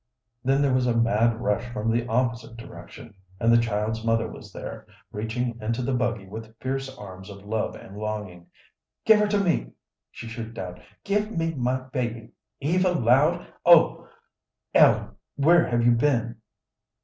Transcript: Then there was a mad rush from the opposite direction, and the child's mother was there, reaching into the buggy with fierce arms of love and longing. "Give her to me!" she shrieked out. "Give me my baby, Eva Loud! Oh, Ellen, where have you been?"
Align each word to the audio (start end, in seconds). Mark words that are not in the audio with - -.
Then 0.43 0.63
there 0.63 0.73
was 0.73 0.87
a 0.87 0.97
mad 0.97 1.39
rush 1.39 1.71
from 1.71 1.91
the 1.91 2.07
opposite 2.07 2.57
direction, 2.57 3.13
and 3.39 3.53
the 3.53 3.61
child's 3.61 4.03
mother 4.03 4.27
was 4.27 4.51
there, 4.51 4.87
reaching 5.11 5.59
into 5.61 5.83
the 5.83 5.93
buggy 5.93 6.25
with 6.25 6.57
fierce 6.59 6.89
arms 6.97 7.29
of 7.29 7.45
love 7.45 7.75
and 7.75 7.95
longing. 7.95 8.47
"Give 9.05 9.19
her 9.19 9.27
to 9.27 9.37
me!" 9.39 9.73
she 10.09 10.27
shrieked 10.27 10.57
out. 10.57 10.81
"Give 11.03 11.29
me 11.29 11.53
my 11.53 11.81
baby, 11.81 12.31
Eva 12.61 12.93
Loud! 12.93 13.45
Oh, 13.63 14.07
Ellen, 14.73 15.17
where 15.35 15.67
have 15.67 15.85
you 15.85 15.91
been?" 15.91 16.37